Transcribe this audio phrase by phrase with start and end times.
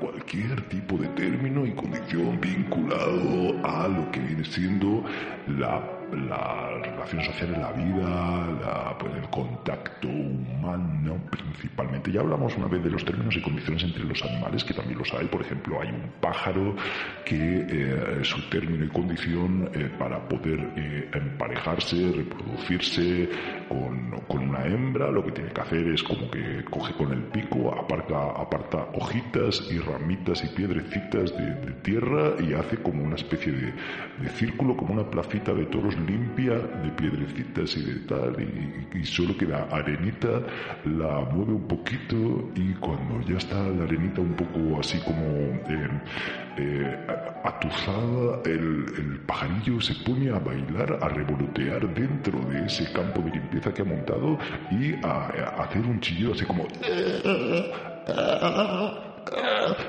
[0.00, 5.04] cualquier tipo de término y condición vinculado a lo que viene siendo
[5.58, 12.12] la la relación social en la vida, la, pues el contacto humano principalmente.
[12.12, 15.12] Ya hablamos una vez de los términos y condiciones entre los animales, que también los
[15.14, 15.26] hay.
[15.26, 16.74] Por ejemplo, hay un pájaro
[17.24, 23.28] que eh, su término y condición eh, para poder eh, emparejarse, reproducirse
[23.68, 27.22] con, con, una hembra, lo que tiene que hacer es como que coge con el
[27.24, 33.52] pico, aparta, hojitas y ramitas y piedrecitas de, de tierra y hace como una especie
[33.52, 33.72] de,
[34.20, 39.36] de círculo, como una placita de toros limpia de piedrecitas y de tal, y, solo
[39.36, 40.42] queda arenita,
[40.84, 45.88] la mueve un poquito y cuando ya está la arenita un poco así como eh,
[46.56, 47.06] eh,
[47.44, 53.32] atuzada, el, el, pajarillo se pone a bailar, a revolotear dentro de ese campo de
[53.32, 54.38] limpieza que ha montado
[54.70, 56.66] y a, a hacer un chillido así como...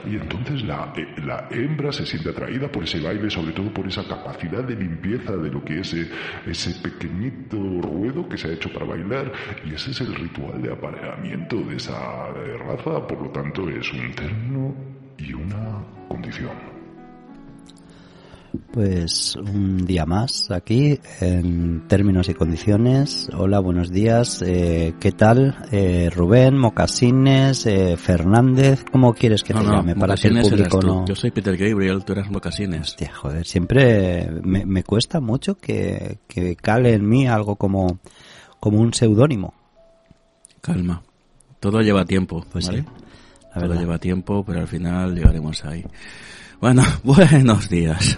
[0.06, 3.88] Y entonces la, eh, la, hembra se siente atraída por ese baile, sobre todo por
[3.88, 6.12] esa capacidad de limpieza de lo que es ese,
[6.46, 9.32] ese pequeñito ruedo que se ha hecho para bailar.
[9.66, 12.28] Y ese es el ritual de apareamiento de esa
[12.60, 14.76] raza, por lo tanto es un término
[15.18, 16.75] y una condición.
[18.72, 23.30] Pues un día más aquí en términos y condiciones.
[23.34, 24.42] Hola, buenos días.
[24.46, 25.56] Eh, ¿Qué tal?
[25.72, 28.84] Eh, Rubén, Mocasines, eh, Fernández.
[28.92, 29.96] ¿Cómo quieres que te no, llame?
[29.96, 31.06] Para que el público no.
[31.06, 32.82] Yo soy Peter Gabriel, tú eres Mocasines.
[32.82, 38.00] Hostia, joder, siempre me, me cuesta mucho que, que, cale en mí algo como,
[38.60, 39.54] como un seudónimo.
[40.62, 41.02] Calma.
[41.60, 42.46] Todo lleva tiempo.
[42.52, 42.80] Pues ¿vale?
[42.80, 42.86] sí.
[42.86, 43.80] La Todo verdad.
[43.82, 45.86] lleva tiempo, pero al final llegaremos ahí.
[46.62, 48.18] Bueno, buenos días.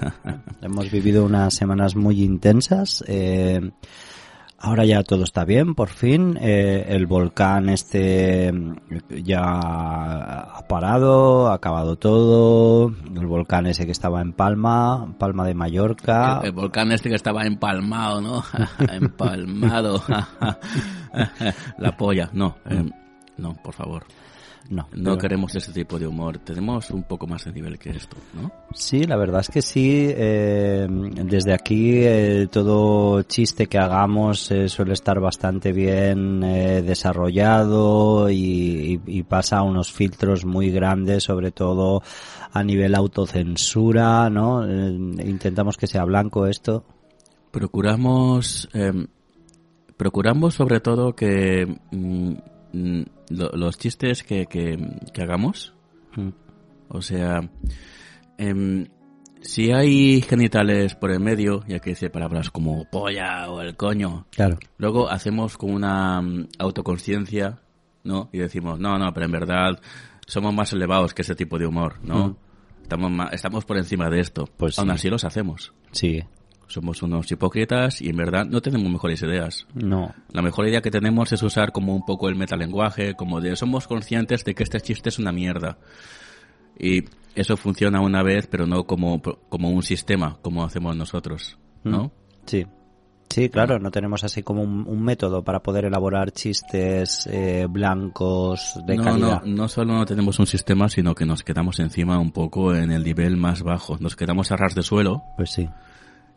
[0.61, 3.03] Hemos vivido unas semanas muy intensas.
[3.07, 3.71] Eh,
[4.59, 6.37] ahora ya todo está bien, por fin.
[6.39, 8.53] Eh, el volcán este
[9.23, 12.93] ya ha parado, ha acabado todo.
[13.15, 16.39] El volcán ese que estaba en Palma, Palma de Mallorca.
[16.41, 18.43] El, el volcán este que estaba empalmado, ¿no?
[18.91, 20.01] Empalmado.
[21.77, 22.29] La polla.
[22.33, 22.89] No, eh,
[23.37, 24.05] no, por favor.
[24.69, 26.39] No, No pero- queremos ese tipo de humor.
[26.39, 28.51] Tenemos un poco más de nivel que esto, ¿no?
[28.73, 30.07] Sí, la verdad es que sí.
[30.09, 39.01] eh, desde aquí eh, todo chiste que hagamos eh, suele estar bastante bien desarrollado y,
[39.05, 42.01] y- y pasa unos filtros muy grandes, sobre todo
[42.51, 44.65] a nivel autocensura, ¿no?
[44.69, 46.83] Intentamos que sea blanco esto.
[47.51, 48.67] Procuramos,
[49.95, 52.33] procuramos sobre todo que mm,
[53.29, 54.77] lo- los chistes que, que,
[55.13, 55.73] que hagamos,
[56.15, 56.29] Mm.
[56.89, 57.49] o sea,
[58.37, 58.87] em,
[59.41, 64.25] si hay genitales por el medio, ya que dice palabras como polla o el coño,
[64.31, 64.57] Claro.
[64.77, 67.59] luego hacemos como una mm, autoconciencia,
[68.03, 68.29] ¿no?
[68.31, 69.79] Y decimos, no, no, pero en verdad
[70.25, 72.29] somos más elevados que ese tipo de humor, ¿no?
[72.29, 72.35] Mm.
[72.83, 74.47] Estamos, estamos por encima de esto.
[74.57, 74.95] Pues Aún sí.
[74.95, 75.73] así los hacemos.
[75.91, 76.23] Sí.
[76.67, 79.65] Somos unos hipócritas y en verdad no tenemos mejores ideas.
[79.73, 80.13] No.
[80.31, 83.87] La mejor idea que tenemos es usar como un poco el metalenguaje, como de somos
[83.87, 85.77] conscientes de que este chiste es una mierda.
[86.77, 87.05] Y
[87.35, 92.11] eso funciona una vez, pero no como, como un sistema, como hacemos nosotros, ¿no?
[92.45, 92.65] Sí.
[93.29, 98.79] Sí, claro, no tenemos así como un, un método para poder elaborar chistes eh, blancos
[98.85, 99.43] de no, calidad.
[99.43, 102.89] no, no solo no tenemos un sistema, sino que nos quedamos encima un poco en
[102.89, 103.97] el nivel más bajo.
[103.99, 105.69] Nos quedamos a ras de suelo Pues sí.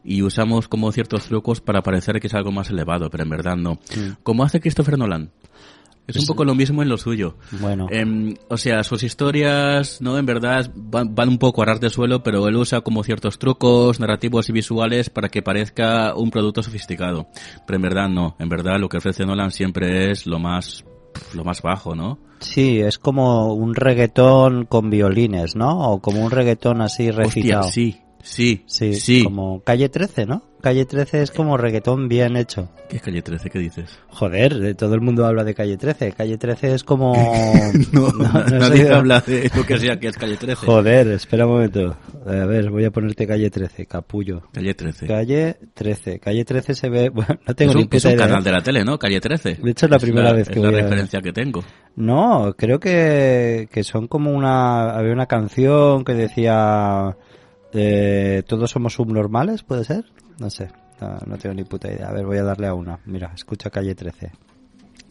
[0.04, 3.56] Y usamos como ciertos trucos para parecer que es algo más elevado, pero en verdad
[3.56, 3.74] no.
[3.74, 4.22] Mm.
[4.22, 5.30] Como hace Christopher Nolan.
[6.06, 7.36] Es un poco lo mismo en lo suyo.
[7.60, 7.86] Bueno.
[7.88, 10.18] Em, o sea, sus historias, ¿no?
[10.18, 13.38] En verdad van, van un poco a ras de suelo, pero él usa como ciertos
[13.38, 17.28] trucos narrativos y visuales para que parezca un producto sofisticado.
[17.64, 18.34] Pero en verdad no.
[18.40, 20.84] En verdad lo que ofrece Nolan siempre es lo más,
[21.32, 22.18] lo más bajo, ¿no?
[22.40, 25.92] Sí, es como un reggaetón con violines, ¿no?
[25.92, 27.66] O como un reggaetón así recitado.
[27.66, 29.24] Hostia, sí, sí, Sí, sí.
[29.24, 30.42] como Calle 13, ¿no?
[30.60, 32.68] Calle 13 es como reggaetón bien hecho.
[32.90, 33.48] ¿Qué es Calle 13?
[33.48, 33.98] ¿Qué dices?
[34.08, 36.12] Joder, de todo el mundo habla de Calle 13.
[36.12, 37.14] Calle 13 es como...
[37.92, 38.58] No, no sé.
[38.58, 40.66] nadie habla de lo que sea que es Calle 13.
[40.66, 41.96] Joder, espera un momento.
[42.26, 44.42] A ver, voy a ponerte Calle 13, capullo.
[44.52, 45.06] Calle 13.
[45.06, 46.18] Calle 13.
[46.20, 47.08] Calle 13 se ve...
[47.08, 48.26] Bueno, no tengo es ni un, es un idea.
[48.26, 48.98] canal de la tele, ¿no?
[48.98, 49.54] Calle 13.
[49.62, 51.64] De hecho, es la primera vez que es la voy a- referencia que tengo.
[51.96, 54.90] No, creo que, que son como una...
[54.90, 57.16] Había una canción que decía...
[57.72, 60.04] eh, Todos somos subnormales, ¿puede ser?
[60.38, 60.70] No sé,
[61.00, 62.08] no, no tengo ni puta idea.
[62.08, 62.98] A ver, voy a darle a una.
[63.06, 64.32] Mira, escucha Calle 13.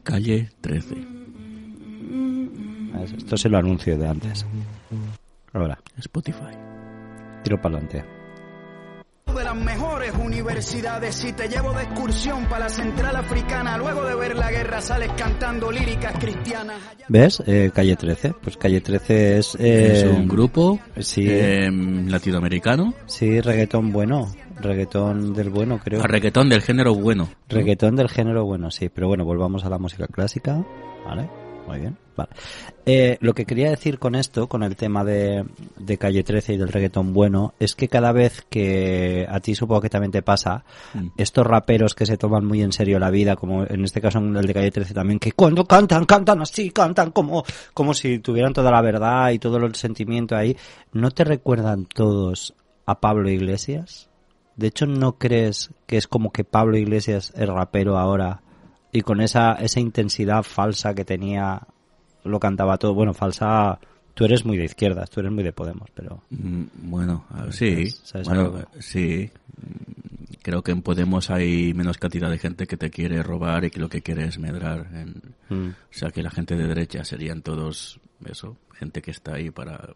[0.03, 0.95] Calle 13.
[2.93, 4.45] A ver, Esto se lo anuncio de antes.
[5.53, 6.55] Ahora, Spotify.
[7.43, 8.18] tiro para adelante.
[9.49, 11.15] Las mejores universidades.
[11.15, 15.11] Si te llevo de excursión para la central africana, luego de ver la guerra sales
[15.17, 16.77] cantando líricas cristianas.
[17.07, 17.41] ¿Ves?
[17.47, 18.35] Eh, calle 13.
[18.43, 19.55] Pues calle 13 es...
[19.55, 21.25] es eh, un grupo sí.
[21.27, 22.93] eh, latinoamericano.
[23.07, 24.31] Sí, reggaetón bueno.
[24.61, 26.03] Reggaetón del bueno, creo.
[26.03, 27.27] A reggaetón del género bueno.
[27.47, 28.89] Reggaetón del género bueno, sí.
[28.89, 30.63] Pero bueno, volvamos a la música clásica.
[31.07, 31.27] ¿Vale?
[31.67, 31.97] Muy bien.
[32.15, 32.31] Vale.
[32.85, 35.45] Eh, lo que quería decir con esto, con el tema de,
[35.77, 39.79] de Calle 13 y del reggaetón bueno, es que cada vez que a ti supongo
[39.81, 41.09] que también te pasa, Mm.
[41.17, 44.45] estos raperos que se toman muy en serio la vida, como en este caso el
[44.45, 48.71] de Calle 13 también, que cuando cantan, cantan así, cantan como, como si tuvieran toda
[48.71, 50.57] la verdad y todo el sentimiento ahí,
[50.91, 52.53] ¿no te recuerdan todos
[52.85, 54.09] a Pablo Iglesias?
[54.57, 58.41] De hecho, ¿no crees que es como que Pablo Iglesias es rapero ahora
[58.91, 61.61] y con esa, esa intensidad falsa que tenía,
[62.23, 62.93] lo cantaba todo?
[62.93, 63.79] Bueno, falsa,
[64.13, 66.23] tú eres muy de izquierdas, tú eres muy de Podemos, pero...
[66.31, 67.87] Mm, Bueno, a ver, sí.
[67.89, 69.29] ¿Sabes Bueno, sí.
[69.57, 69.99] Mm,
[70.41, 73.79] Creo que en Podemos hay menos cantidad de gente que te quiere robar y que
[73.81, 74.87] lo que quiere es medrar.
[74.93, 75.21] En,
[75.51, 75.69] Mm.
[75.69, 79.95] O sea, que la gente de derecha serían todos, eso, gente que está ahí para,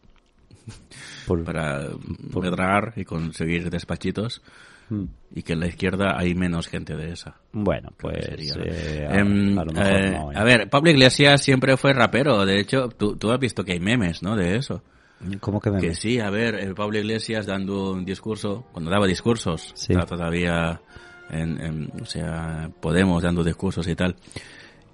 [1.28, 1.90] Por- para
[2.34, 4.42] medrar y conseguir despachitos.
[4.90, 5.04] Mm.
[5.36, 7.36] Y que en la izquierda hay menos gente de esa.
[7.52, 8.26] Bueno, pues...
[8.26, 8.54] sería.
[8.64, 9.76] eh, a, a lo mejor
[10.06, 12.46] eh, no, a ver, Pablo Iglesias siempre fue rapero.
[12.46, 14.36] De hecho, tú, tú has visto que hay memes, ¿no?
[14.36, 14.84] De eso.
[15.40, 19.72] ¿Cómo que me Que sí, a ver, Pablo Iglesias dando un discurso, cuando daba discursos,
[19.74, 19.94] Sí.
[20.08, 20.82] todavía
[21.30, 24.16] en, en, o sea, Podemos dando discursos y tal.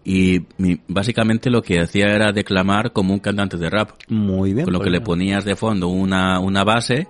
[0.06, 4.66] Y mi- básicamente lo que hacía era declamar como un cantante de rap, Muy bien.
[4.66, 5.06] con lo pues que le mira.
[5.06, 7.08] ponías de fondo una, una base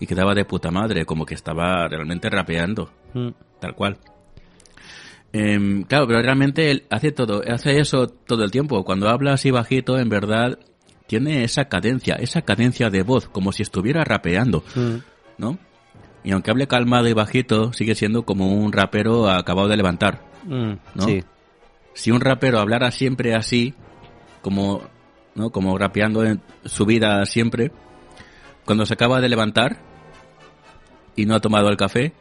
[0.00, 3.28] y quedaba de puta madre, como que estaba realmente rapeando, Mm.
[3.60, 3.98] tal cual.
[5.32, 8.84] Em, claro, pero realmente él hace todo, hace eso todo el tiempo.
[8.84, 10.58] Cuando habla así bajito, en verdad,
[11.06, 14.96] tiene esa cadencia, esa cadencia de voz, como si estuviera rapeando, Mm.
[15.38, 15.58] ¿no?
[16.22, 20.22] Y aunque hable calmado y bajito, sigue siendo como un rapero acabado de levantar.
[20.44, 21.04] Mm, ¿no?
[21.04, 21.22] Sí.
[21.94, 23.74] Si un rapero hablara siempre así,
[24.40, 24.82] como,
[25.34, 25.50] ¿no?
[25.50, 27.72] Como rapeando en su vida siempre,
[28.64, 29.78] cuando se acaba de levantar
[31.16, 32.12] y no ha tomado el café,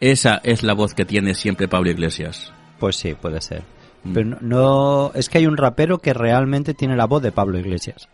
[0.00, 2.52] esa es la voz que tiene siempre Pablo Iglesias.
[2.78, 3.62] Pues sí, puede ser.
[4.04, 4.12] Mm.
[4.12, 7.58] Pero no, no- es que hay un rapero que realmente tiene la voz de Pablo
[7.58, 8.08] Iglesias.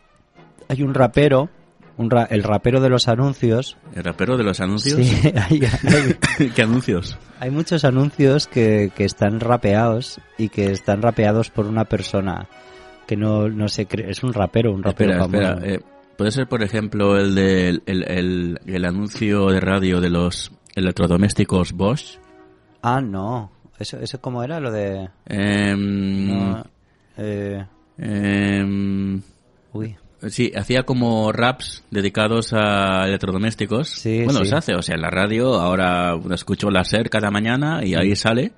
[0.69, 1.50] Hay un rapero,
[1.99, 3.77] un ra- el rapero de los anuncios.
[3.94, 4.99] ¿El rapero de los anuncios?
[4.99, 5.61] Sí, hay,
[6.38, 7.19] hay- ¿Qué anuncios?
[7.38, 12.47] hay muchos anuncios que, que están rapeados y que están rapeados por una persona
[13.06, 15.53] que no, no se cree, es un rapero, un rapero Espera, famoso.
[15.59, 15.75] espera.
[15.75, 15.81] eh,
[16.16, 21.72] ¿Puede ser, por ejemplo, el del el, el, el anuncio de radio de los electrodomésticos
[21.72, 22.19] Bosch?
[22.82, 23.50] Ah, no.
[23.78, 26.64] Eso, eso cómo era lo de Em, no,
[27.16, 27.66] eh,
[27.99, 29.20] em,
[29.72, 29.96] uy,
[30.28, 33.88] Sí, hacía como raps dedicados a electrodomésticos.
[33.88, 34.46] Sí, bueno, sí.
[34.46, 38.17] se hace, o sea, en la radio ahora escucho la SER cada mañana y ahí
[38.17, 38.52] sale.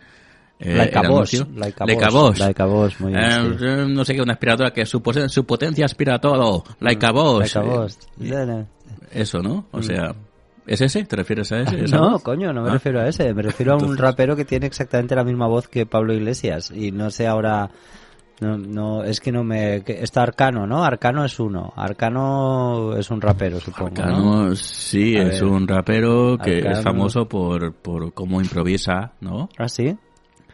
[0.59, 1.47] Eh, Like a el Bosch, anuncio.
[1.61, 3.65] like a Like a Bosch, muy bien, Eh, sí.
[3.67, 6.65] eh, No sé qué, una aspiradora que su, su potencia aspira todo.
[6.81, 7.55] Like a Bosch.
[7.57, 7.95] Mm, Like a Bosch.
[8.21, 8.65] Eh,
[9.13, 9.67] Eso, ¿no?
[9.73, 10.15] O sea,
[10.67, 11.05] ¿es ese?
[11.05, 11.77] ¿Te refieres a ese?
[11.85, 12.23] ¿Esa No, voz?
[12.23, 12.73] coño, no me Ah.
[12.75, 13.33] refiero a ese.
[13.35, 16.71] Me refiero a un rapero que tiene exactamente la misma voz que Pablo Iglesias.
[16.75, 17.71] Y no sé ahora.
[18.39, 19.83] No, no, es que no me.
[19.83, 20.85] que- está Arcano, ¿no?
[20.85, 21.73] Arcano es uno.
[21.75, 23.95] Arcano es un rapero, supongo.
[23.97, 24.03] ¿no?
[24.03, 25.45] Arcano, sí, A es ver.
[25.45, 26.77] un rapero que Arcano.
[26.77, 29.49] es famoso por, por cómo improvisa, ¿no?
[29.57, 29.97] ¿Ah, sí?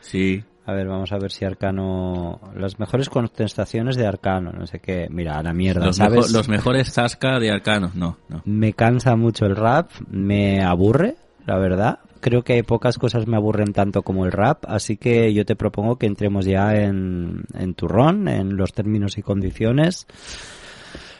[0.02, 0.44] Sí.
[0.66, 2.40] A ver, vamos a ver si Arcano.
[2.54, 5.08] Las mejores contestaciones de Arcano, no sé qué.
[5.10, 6.26] Mira, a la mierda, Los, ¿sabes?
[6.26, 7.90] mejo- los mejores Zasca de Arcano.
[7.94, 8.42] No, no.
[8.44, 11.16] Me cansa mucho el rap, me aburre,
[11.46, 11.98] la verdad.
[12.20, 15.56] Creo que hay pocas cosas me aburren tanto como el rap, así que yo te
[15.56, 20.06] propongo que entremos ya en, en turrón, en los términos y condiciones.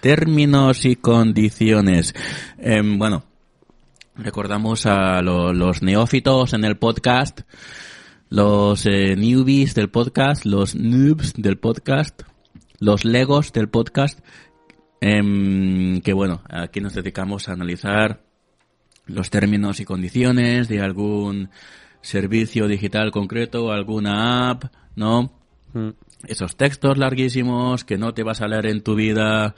[0.00, 2.14] Términos y condiciones.
[2.58, 3.24] Em, bueno,
[4.16, 7.40] recordamos a lo- los neófitos en el podcast,
[8.32, 12.22] los eh, newbies del podcast, los noobs del podcast,
[12.78, 14.20] los legos del podcast,
[15.02, 18.22] em, que bueno, aquí nos dedicamos a analizar
[19.04, 21.50] los términos y condiciones de algún
[22.00, 24.64] servicio digital concreto, alguna app,
[24.96, 25.30] ¿no?
[25.74, 25.90] Mm,
[26.26, 29.54] esos textos larguísimos que no te vas a leer en tu vida,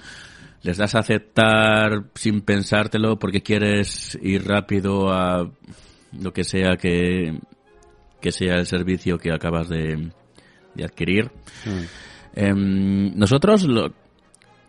[0.63, 5.49] les das a aceptar sin pensártelo porque quieres ir rápido a
[6.19, 7.39] lo que sea que,
[8.25, 10.11] que sea el servicio que acabas de,
[10.75, 11.31] de adquirir.
[11.67, 11.85] mm.
[12.37, 13.93] Em, nosotros lo-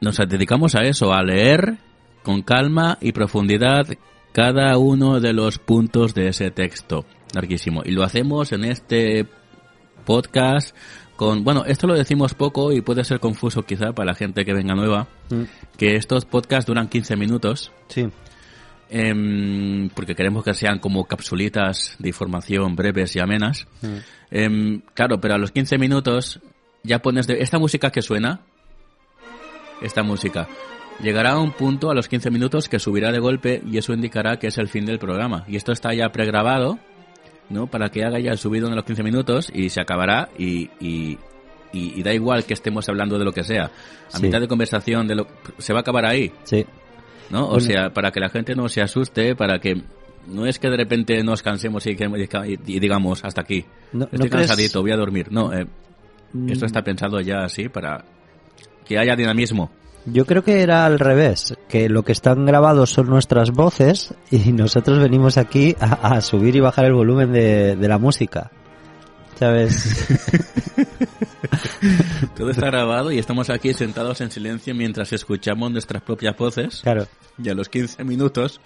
[0.02, 1.78] nos dedicamos a eso, a leer
[2.22, 3.88] con calma y profundidad
[4.34, 7.82] cada uno de los puntos de ese texto larguísimo.
[7.86, 9.26] Y lo hacemos en este
[10.06, 10.76] podcast
[11.16, 14.54] con, bueno, esto lo decimos poco y puede ser confuso quizá para la gente que
[14.54, 15.44] venga nueva, Mm,
[15.78, 17.72] que estos podcasts duran 15 minutos.
[17.88, 18.06] Sí,
[18.90, 23.68] em, porque queremos que sean como capsulitas de información breves y amenas.
[24.32, 26.40] Em, claro, pero a los 15 minutos
[26.84, 28.42] ya pones de, esta música que suena,
[29.82, 30.48] esta música,
[31.02, 34.38] llegará a un punto a los 15 minutos que subirá de golpe y eso indicará
[34.38, 35.44] que es el fin del programa.
[35.48, 36.80] Y esto está ya pregrabado,
[37.50, 37.68] ¿no?
[37.68, 41.18] Para que haga ya el subido en los 15 minutos y se acabará y, y,
[41.74, 43.66] y- y da igual que estemos hablando de lo que sea.
[44.14, 44.24] A Sí.
[44.24, 45.28] mitad de conversación de lo,
[45.58, 46.32] se va a acabar ahí.
[46.44, 46.66] Sí.
[47.30, 47.46] ¿No?
[47.46, 47.60] O Bueno.
[47.62, 49.82] sea, para que la gente no se asuste, para que
[50.28, 53.66] no es que de repente nos cansemos y, que- y digamos hasta aquí.
[53.94, 55.28] No- Estoy ¿no crees- cansadito, voy a dormir.
[55.32, 55.66] No, eh,
[56.48, 58.04] esto está pensado ya así para
[58.86, 59.72] que haya dinamismo.
[60.08, 64.52] Yo creo que era al revés, que lo que están grabados son nuestras voces y
[64.52, 68.52] nosotros venimos aquí a, a subir y bajar el volumen de, de la música.
[69.36, 70.08] ¿Sabes?
[72.36, 76.82] Todo está grabado y estamos aquí sentados en silencio mientras escuchamos nuestras propias voces.
[76.82, 77.08] Claro.
[77.42, 78.62] Y a los 15 minutos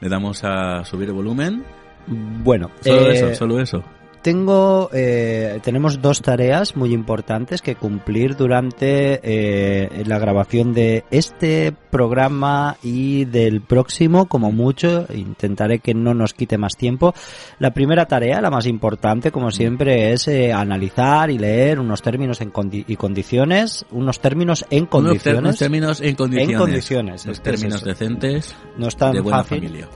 [0.00, 1.64] le damos a subir el volumen.
[2.06, 3.84] Bueno, Solo eh, eso, solo eso.
[4.22, 11.72] Tengo, eh, tenemos dos tareas muy importantes que cumplir durante eh, la grabación de este
[11.90, 15.06] programa y del próximo, como mucho.
[15.14, 17.14] Intentaré que no nos quite más tiempo.
[17.58, 22.40] La primera tarea, la más importante, como siempre, es eh, analizar y leer unos términos
[22.40, 25.58] en condi- y condiciones, unos términos en ter- unos condiciones.
[25.58, 26.52] términos en condiciones.
[26.52, 29.58] En condiciones, Los es términos decentes No es tan de buena fácil.
[29.58, 29.88] familia.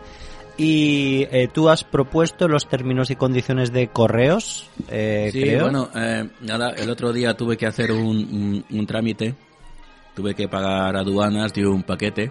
[0.58, 5.62] Y eh, tú has propuesto los términos y condiciones de correos, eh, Sí, creo.
[5.62, 9.34] bueno, eh, nada, el otro día tuve que hacer un, un- un trámite,
[10.14, 12.30] tuve que pagar aduanas de un paquete,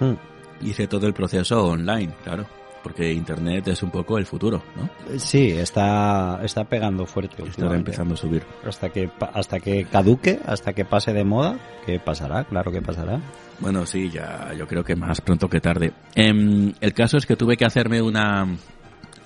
[0.00, 0.66] Mm.
[0.66, 2.46] hice todo el proceso online, claro,
[2.82, 5.18] porque Internet es un poco el futuro, ¿no?
[5.18, 7.42] Sí, está, está pegando fuerte.
[7.42, 7.90] Últimamente.
[7.90, 8.42] empezando a subir.
[8.66, 13.20] Hasta que, hasta que caduque, hasta que pase de moda, que pasará, claro que pasará.
[13.60, 15.92] Bueno, sí, ya, yo creo que más pronto que tarde.
[16.14, 18.46] Em, el caso es que tuve que hacerme una,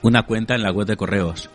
[0.02, 1.50] una cuenta en la web de correos,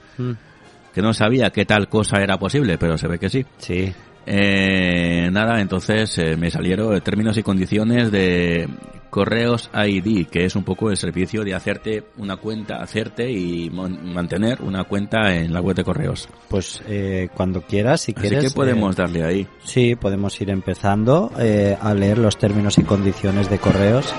[0.94, 3.46] que no sabía qué tal cosa era posible, pero se ve que sí.
[3.58, 3.94] Sí.
[4.26, 8.70] Eh, nada, entonces eh, me salieron eh, términos y condiciones de
[9.10, 14.62] Correos ID, que es un poco el servicio de hacerte una cuenta, hacerte y mantener
[14.62, 16.30] una cuenta en la web de correos.
[16.48, 18.44] Pues eh, cuando quieras, si Así quieres.
[18.46, 19.48] que podemos eh, darle ahí.
[19.64, 24.14] sí, podemos ir empezando eh, a leer los términos y condiciones de correos.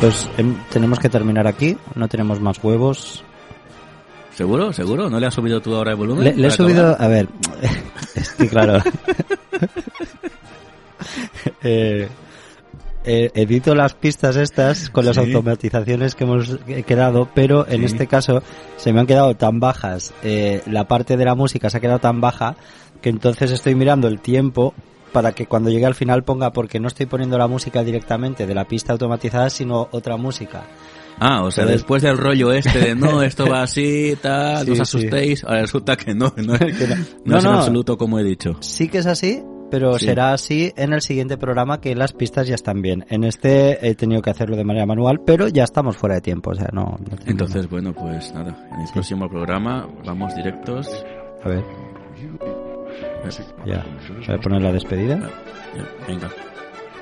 [0.00, 3.24] Pues em, tenemos que terminar aquí, no tenemos más huevos.
[4.34, 4.72] ¿Seguro?
[4.72, 5.08] ¿Seguro?
[5.08, 6.24] ¿No le has subido tú ahora el volumen?
[6.24, 7.28] Le, le he subido, a ver,
[8.16, 8.80] es que claro.
[11.62, 12.08] Eh,
[13.04, 15.20] eh, edito las pistas estas con las Sí.
[15.22, 17.84] automatizaciones que hemos quedado, pero en Sí.
[17.86, 18.42] este caso
[18.76, 21.98] se me han quedado tan bajas, eh, la parte de la música se ha quedado
[22.00, 22.56] tan baja
[23.02, 24.74] que entonces estoy mirando el tiempo
[25.12, 28.54] para que cuando llegue al final ponga, porque no estoy poniendo la música directamente de
[28.54, 30.64] la pista automatizada, sino otra música.
[31.18, 34.72] Ah, o sea, después del rollo este de no, esto va así, tal, Sí, no
[34.74, 36.52] os asustéis, ahora resulta que no, no, no.
[36.54, 36.58] no
[37.24, 37.56] No, es en no.
[37.58, 38.56] absoluto como he dicho.
[38.60, 40.06] Sí que es así, pero Sí.
[40.06, 43.04] será así en el siguiente programa que las pistas ya están bien.
[43.08, 46.50] En este he tenido que hacerlo de manera manual, pero ya estamos fuera de tiempo,
[46.50, 46.98] o sea, no.
[47.26, 50.88] Entonces, bueno, pues nada, en el próximo programa vamos directos.
[51.42, 51.64] A ver,
[52.14, 53.84] que, ya.
[54.26, 55.18] Voy a poner la despedida.
[55.18, 56.30] Ya, Venga.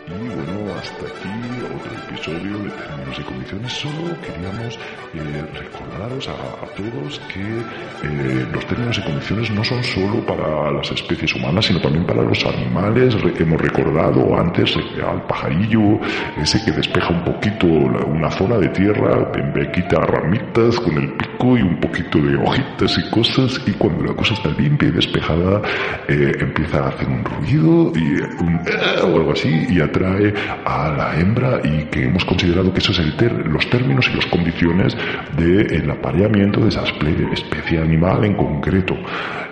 [0.06, 1.32] Y bueno, hasta aquí
[1.64, 3.72] otro episodio de términos y condiciones.
[3.72, 4.78] Solo queríamos
[5.14, 10.70] eh, recordaros a, a todos que eh, los términos y condiciones no son solo para
[10.72, 13.18] las especies humanas, sino también para los animales.
[13.22, 15.98] Re- hemos recordado antes eh, al pajarillo,
[16.36, 21.12] ese que despeja un poquito la- una zona de tierra, en quita ramitas con el
[21.14, 24.92] pico y un poquito de hojitas y cosas, y cuando la cosa está limpia y
[24.92, 25.62] despejada,
[26.08, 30.34] eh, empieza a hacer un ruido y eh, un "Ah", o algo así, y atrae
[30.64, 34.16] a la hembra, y que hemos considerado que eso es el ter- los términos y
[34.16, 34.96] las condiciones
[35.36, 38.96] del apareamiento de esa espe- especie animal en concreto.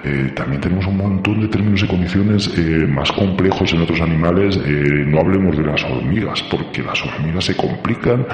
[0.04, 4.56] Eh, también tenemos un montón de términos y condiciones eh, más complejos en otros animales.
[4.56, 8.26] eh, no hablemos de las hormigas, porque las hormigas se complican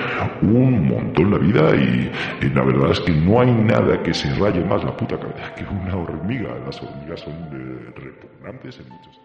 [0.43, 2.11] un montón la vida y,
[2.47, 5.55] y la verdad es que no hay nada que se raye más la puta cabeza
[5.55, 6.55] que una hormiga.
[6.65, 9.21] Las hormigas son eh, repugnantes en muchos